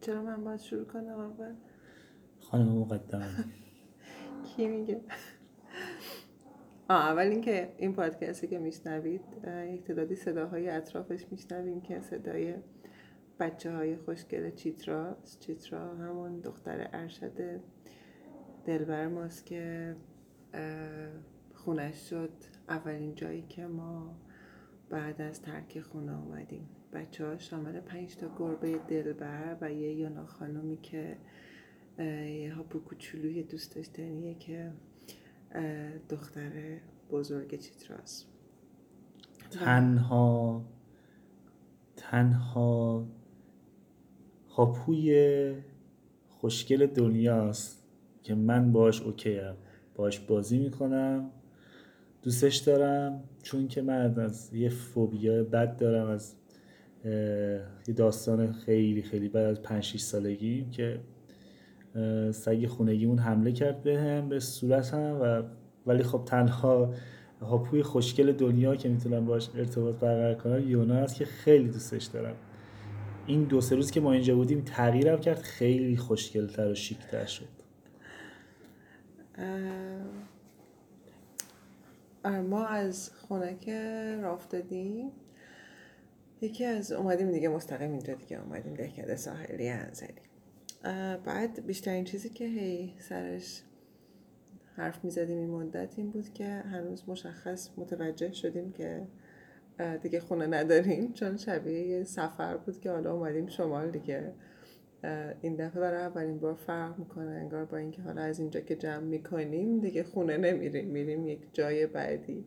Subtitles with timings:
[0.00, 1.54] چرا من باید شروع کنم اول؟
[2.40, 3.44] خانم مقدم
[4.56, 5.00] کی میگه؟
[6.88, 9.20] آه اول اینکه این پادکستی که میشنوید
[9.68, 12.54] یک تعدادی صداهای اطرافش میشنویم که صدای
[13.40, 17.60] بچه های خوشگل چیترا چیترا همون دختر ارشد
[18.64, 19.96] دلبر ماست که
[21.54, 22.32] خونش شد.
[22.68, 24.16] اولین جایی که ما
[24.90, 30.26] بعد از ترک خونه آمدیم بچه ها شامل پنج تا گربه دلبر و یه یونا
[30.26, 31.16] خانومی که
[31.98, 34.72] یه ها کوچولوی دوست داشتنیه که
[36.08, 36.78] دختر
[37.10, 38.26] بزرگ چیتراست
[39.50, 40.64] تنها
[41.96, 43.06] تنها
[44.48, 45.54] هاپوی
[46.28, 47.84] خوشگل دنیاست
[48.22, 49.54] که من باش اوکیم.
[49.94, 51.30] باش بازی می‌کنم
[52.22, 56.34] دوستش دارم چون که من از یه فوبیا بد دارم از
[57.04, 61.00] یه داستان خیلی خیلی بعد از 5 6 سالگی که
[62.32, 64.40] سگ خونگیمون حمله کرد به هم به
[64.92, 65.42] هم و
[65.86, 66.94] ولی خب تنها
[67.40, 72.36] هاپوی خوشگل دنیا که می‌تونم باش ارتباط برقرار کنم یونا است که خیلی دوستش دارم.
[73.26, 77.48] این دو سه روز که ما اینجا بودیم تغییرم کرد خیلی خوشگلتر و شیکتر شد.
[82.24, 85.10] ما از خونه که رافت دادیم
[86.40, 90.14] یکی از اومدیم دیگه مستقیم اینجا دیگه اومدیم دهکده ساحلی انزلی
[91.24, 93.62] بعد بیشترین چیزی که هی سرش
[94.76, 99.06] حرف می‌زدیم این مدت این بود که هنوز مشخص متوجه شدیم که
[100.02, 104.32] دیگه خونه نداریم چون شبیه یه سفر بود که حالا اومدیم شمال دیگه.
[105.40, 109.04] این دفعه برای اولین بار فرق می‌کنه انگار با اینکه حالا از اینجا که جمع
[109.04, 112.44] می‌کنیم دیگه خونه نمیریم میریم یک جای بعدی.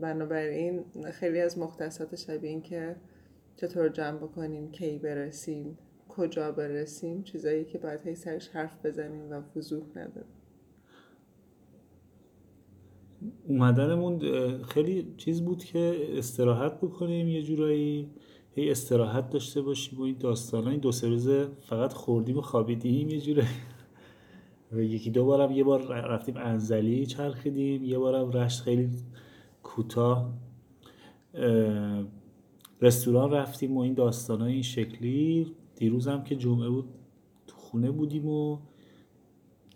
[0.00, 2.96] بنابراین خیلی از مختصات شبیه این که
[3.56, 9.42] چطور جمع بکنیم کی برسیم کجا برسیم چیزایی که باید هی سرش حرف بزنیم و
[9.56, 10.26] وضوح نداره.
[13.48, 14.18] اومدنمون
[14.62, 18.10] خیلی چیز بود که استراحت بکنیم یه جورایی
[18.54, 23.08] هی استراحت داشته باشیم و این داستان این دو سه روزه فقط خوردیم و خوابیدیم
[23.08, 23.48] یه جورایی
[24.94, 28.90] یکی دو بارم یه بار رفتیم انزلی چرخیدیم یه بارم رشت خیلی
[29.76, 30.32] کوتاه
[32.82, 35.52] رستوران رفتیم و این داستان این شکلی.
[35.74, 36.88] دیروز هم که جمعه بود
[37.46, 38.58] تو خونه بودیم و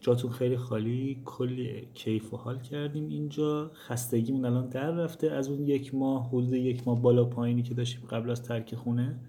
[0.01, 3.71] جاتون خیلی خالی کلی کیف و حال کردیم اینجا.
[3.75, 5.31] خستگیمون الان در رفته.
[5.31, 9.21] از اون یک ماه حدود یک ماه بالا پایینی که داشتیم قبل از ترک خونه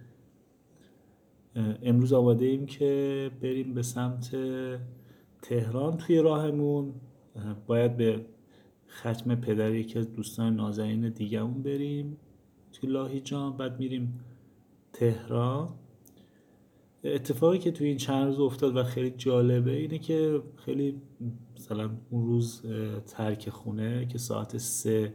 [1.83, 4.35] امروز آماده ایم که بریم به سمت
[5.41, 6.93] تهران توی راهمون.
[7.67, 8.25] باید به
[8.91, 12.17] ختم پدر یکی از دوستان نازنین دیگهمون بریم
[12.73, 14.19] توی لاهیجان بعد میریم
[14.93, 15.69] تهران.
[17.03, 21.01] اتفاقی که توی این چند روز افتاد و خیلی جالبه اینه که خیلی
[21.55, 22.61] مثلا اون روز
[23.07, 25.13] ترک خونه که ساعت سه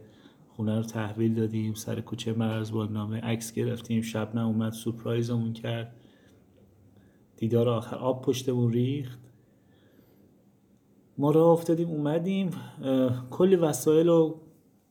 [0.49, 5.53] خونه رو تحویل دادیم سر کوچه مرز با نامه عکس گرفتیم شب نه اومد سپرایزمون
[5.53, 5.95] کرد.
[7.37, 9.19] دیدار آخر آب پشتمون ریخت.
[11.17, 12.49] ما راه افتادیم اومدیم.
[13.29, 14.39] کلی وسایل رو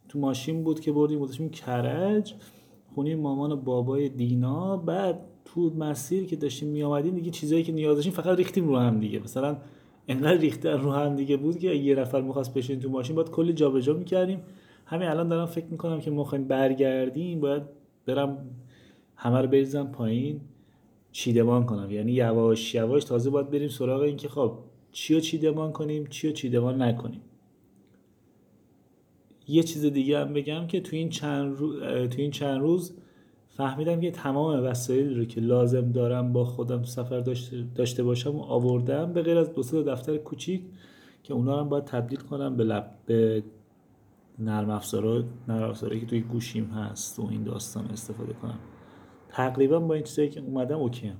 [0.09, 2.35] تو ماشین بود که بردیم بودیم کرج.
[2.95, 4.77] خونه مامان و بابای دینا.
[4.77, 8.77] بعد تو مسیر که داشتیم می آمدیم دیگه چیزایی که نیاز داشتیم فقط ریختیم رو
[8.77, 9.19] هم دیگه.
[9.19, 9.57] مثلا
[10.09, 13.53] انقدر ریختن رو هم دیگه بود که یه نفر می‌خواست بشین تو ماشین باید کلی
[13.53, 14.41] جابجا می‌کردیم.
[14.87, 17.63] همین الان دارم فکر می‌کنم که ما برگردیم باید
[18.07, 18.39] برم
[19.17, 20.41] همه رو بریزم پایین.
[21.13, 24.59] چیدمان کنم یعنی یواش یواش تازه باید بریم سراغ این که خب
[24.97, 27.21] چی رو چیدمان کنیم چی رو چیدمان نکنیم
[29.49, 31.81] یه چیز دیگه هم بگم که تو این چند, رو...
[32.07, 32.97] تو این چند روز
[33.49, 37.21] فهمیدم که تمام وسایل رو که لازم دارم با خودم سفر
[37.75, 40.63] داشته, باشم و آوردم به غیر از دو دفتر کوچیک
[41.23, 43.43] که اونا هم باید تبدیل کنم به لب به
[44.39, 48.59] نرم افزارا نرم افزارایی که توی گوشیم هست و این داستان استفاده کنم
[49.29, 51.17] تقریبا با این چیزایی که اومدم اوکی هم.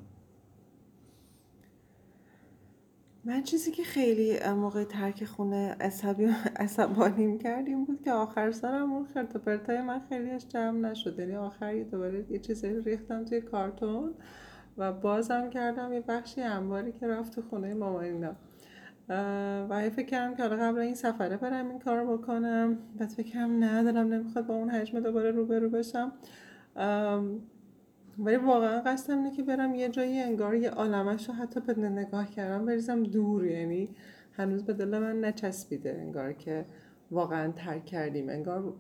[3.27, 6.27] من چیزی که خیلی موقع ترک خونه عصبی
[6.57, 11.19] عصبانیم کردیم بود که آخر سرم اون خرت پرتای من خیلیش جمع نشد.
[11.19, 14.15] یعنی آخر یه دوباره یه چیزی ریختم توی کارتون
[14.77, 18.37] و بازم کردم یه بخشی انباری که رفت تو خونه مامانینا
[19.69, 22.79] و فکر کردم که حالا قبل این سفره برم این کار بکنم.
[22.99, 26.13] بعد فکر کردم نه دلم نمی‌خواد با اون حجم دوباره روبرو بشم.
[28.19, 32.31] ولی واقعا قصدم اینه که برم یه جایی انگار یه عالمش رو حتی به نگاه
[32.31, 33.89] کردم بریزم دور یعنی
[34.33, 36.65] هنوز به دل من نچسبیده انگار که
[37.11, 38.29] واقعا ترک کردیم.
[38.29, 38.73] انگار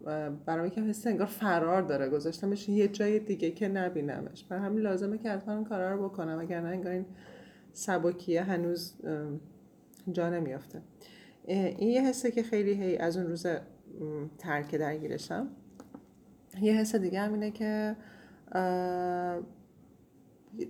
[0.46, 2.08] برای که حس انگار فرار داره.
[2.08, 4.44] گذاشتمش یه جای دیگه که نبینمش.
[4.44, 7.06] بر همین لازمه که حتما کارا رو بکنم اگر نه انگار این
[7.72, 8.94] سبکیه هنوز
[10.12, 10.82] جا نمیافته.
[11.46, 13.46] این یه حسه که خیلی هی از اون روز
[14.38, 15.48] ترک درگیرشم.
[16.60, 17.96] یه حس دیگه هم اینه که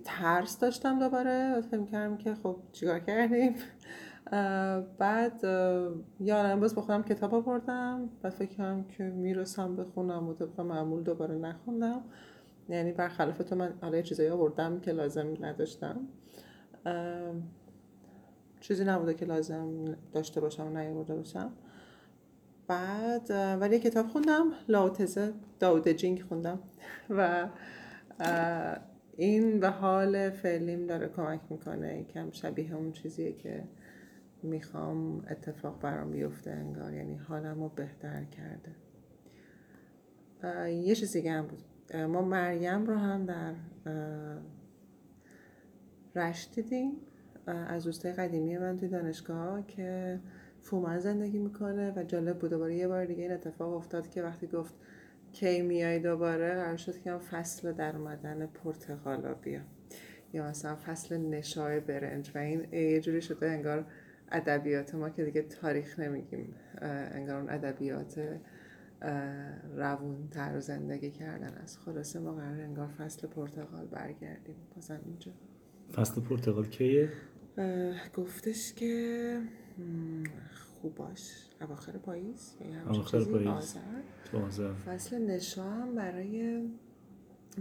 [0.03, 3.55] ترس داشتم دوباره فکر کردم که خب چیکار کردیم؟
[4.97, 5.43] بعد
[6.19, 11.35] یادم امروز بخونم کتاب آوردم بعد فکر کردم که می‌رسم بخونم و طبق معمول دوباره
[11.35, 12.01] نخوندم.
[12.69, 16.07] یعنی برخلاف تو من حالا چیزایی آوردم که لازم نداشتم.
[18.59, 21.51] چیزی نبوده که لازم داشته باشم و نیاورده باشم.
[22.67, 23.31] بعد
[23.61, 26.59] ولی کتاب خوندم لاوتزه داود جینگ خوندم.
[27.17, 27.49] و
[29.17, 31.99] این به حال فعلیم داره کمک می‌کنه.
[31.99, 33.63] یکم شبیه اون چیزیه که
[34.43, 36.93] می‌خوام اتفاق برام بیفته انگار.
[36.93, 38.71] یعنی حالم رو بهتر کرده.
[40.69, 41.63] یه چیز دیگه هم بود.
[41.95, 43.53] ما مریم رو هم در
[46.15, 46.91] رشت دیدیم
[47.45, 50.19] از دوستای قدیمی من توی دانشگاه که
[50.61, 52.49] فومن زندگی می‌کنه و جالب بود.
[52.49, 54.75] دوباره یه بار دیگه این اتفاق افتاد که وقتی گفت
[55.31, 59.61] کی میای دوباره قرار شد که فصل در اومدن پرتقالا بیا.
[60.33, 62.31] یا مثلا فصل نشای برنج.
[62.35, 63.85] و این یه جوری شده انگار
[64.31, 66.55] ادبیات ما که دیگه تاریخ نمیگیم.
[66.81, 68.39] انگار اون ادبیات
[69.75, 74.55] روون تر زندگی کردن از خلاصه ما قرار انگار فصل پرتغال برگردیم.
[74.75, 75.31] بازم اینجا.
[75.93, 77.09] فصل پرتغال کیه؟
[78.15, 79.39] گفتش که
[80.81, 81.47] خوب باش.
[81.61, 82.55] اواخر پاییز؟
[82.89, 83.77] اواخر پاییز.
[84.85, 86.67] فصل نشا هم برای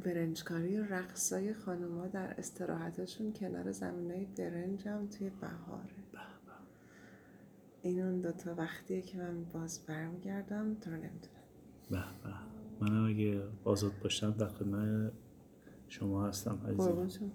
[0.05, 5.91] برنجکاری و رقصای خانوما در استراحتشون کنار زمینای برنج هم توی بهاره
[7.83, 11.21] این اون دوتا وقتیه که من باز برمیگردم تو رو نمی‌دونم
[11.91, 12.35] به به.
[12.81, 15.13] منم اگه آزاد باشم در خدمت
[15.89, 17.31] شما هستم عزیزم.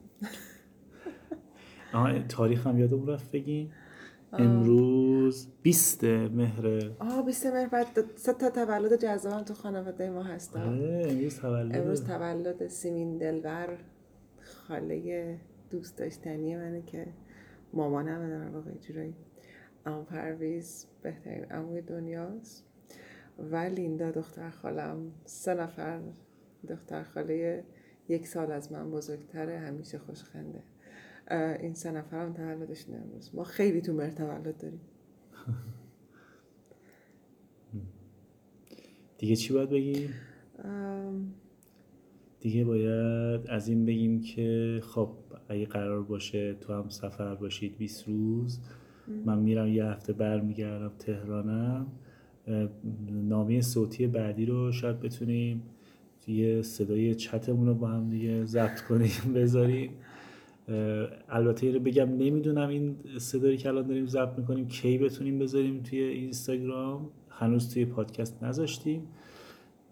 [2.28, 3.72] تاریخ هم یادم رفت بگیم
[4.34, 6.92] امروز 20 مهر.
[7.00, 10.56] آه 20 مهر بعد سه تا تولد جذابم تو خانواده ما هست.
[10.56, 11.78] امروز تولد.
[11.78, 13.78] امروز تولد سیمین دلور
[14.42, 15.38] خاله
[15.70, 17.08] دوست داشتنی منه که
[17.74, 19.16] مامانم در واقع جورایی
[19.86, 22.66] ام پرویز بهترین اموی دنیاست.
[23.52, 26.00] و لیندا دختر خالم سه نفر
[26.70, 27.64] دختر خاله
[28.10, 30.64] یک سال از من بزرگتره همیشه خوشخنده.
[31.32, 33.36] این سه نفر هم تولدش امروز.
[33.36, 34.82] ما خیلی تو مر تولد داریم.
[39.18, 40.10] دیگه چی باید بگیم؟
[42.40, 45.10] دیگه باید از این بگیم که خب
[45.50, 48.60] اگه قرار باشه تو هم سفر باشید 20 روز
[49.26, 51.88] من میرم یه هفته برمیگردم تهرانم.
[53.10, 55.64] نامه صوتی بعدی رو شاید بتونیم
[56.28, 59.92] یه صدای چتمون رو با هم دیگه ضبط کنیم بذاریم.
[61.30, 66.00] البته رو بگم نمی‌دونم این صدایی که الان داریم ضبط می‌کنیم کی بتونیم بذاریم توی
[66.00, 67.10] اینستاگرام.
[67.30, 69.08] هنوز توی پادکست نذاشتیم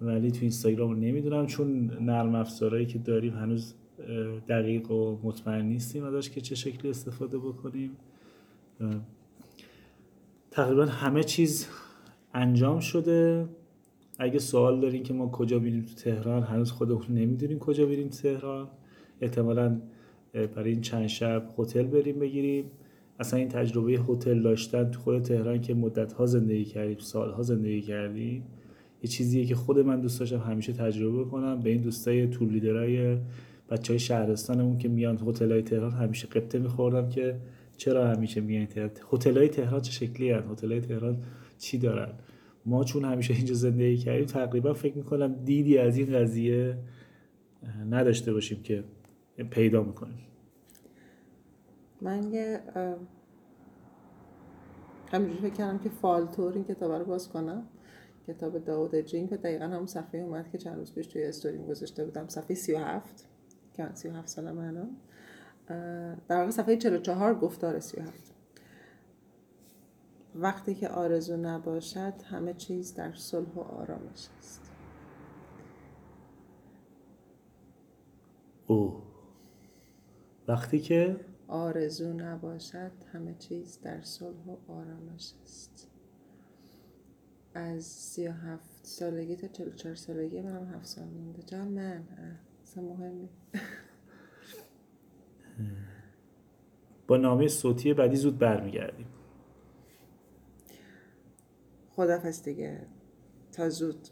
[0.01, 3.73] ولی توی اینستاگرام نمی‌دونم چون نرم افزارهایی که داریم هنوز
[4.49, 7.97] دقیق و مطمئن نیستیم ازش که چه شکلی استفاده بکنیم.
[10.51, 11.67] تقریبا همه چیز
[12.33, 13.49] انجام شده.
[14.19, 18.67] اگه سوال دارین که ما کجا بیریم تو تهران هنوز خودمون نمی‌دونیم کجا بریم تهران.
[19.21, 19.81] احتمالا
[20.33, 22.66] برای این چند شب هتل بریم بگیریم.
[23.19, 27.81] اصلا این تجربه هتل داشتن تو خود تهران که مدت ها زندگی کردیم سالها زندگی
[27.81, 28.44] کردیم
[29.04, 31.59] یه چیزیه که خود من دوست داشتم همیشه تجربه کنم.
[31.59, 33.18] به این دوستای تور لیدرای
[33.69, 37.36] بچه های شهرستانمون که میان هتل های تهران همیشه قبطه میخوردم که
[37.78, 41.18] چرا همیشه میان تهران؟ هتل های تهران چه شکلی هستن هتل های تهران
[41.57, 42.09] چی دارن؟
[42.66, 46.78] ما چون همیشه اینجا زندگی کردیم تقریبا فکر می‌کنم دیدی از این قضیه
[47.90, 48.83] نداشته باشیم که
[49.43, 50.27] پیدا می‌کنیم.
[52.01, 52.63] من یه
[55.11, 57.67] همینجوری فکر کردم که فالتور این کتاب رو باز کنم.
[58.27, 62.05] کتاب داود جین که دقیقا همون صفحه اومد که چند روز پیش توی استوریم گذاشته
[62.05, 62.27] بودم.
[62.27, 63.27] صفحه 37
[63.73, 64.97] که من 37 سالم الان.
[66.27, 68.33] در واقع صفحه 44 گفتار 37
[70.35, 74.71] وقتی که آرزو نباشد همه چیز در صلح و آرامش است.
[78.67, 79.08] او
[80.49, 85.87] وقتی که آرزو نباشد همه چیز در صلح و آرامش است.
[87.53, 91.44] از سی و هفت سالگی تا چلو چهار سالگی منم هفت سال مونده.
[91.44, 92.03] جان من.
[92.63, 93.29] اصلا مهم
[97.07, 99.07] با نامه صوتی بعدی زود برمیگردیم.
[101.89, 102.87] خدافز دیگه.
[103.51, 104.07] تا زود.